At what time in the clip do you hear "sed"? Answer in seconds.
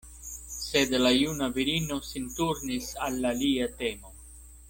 0.53-0.95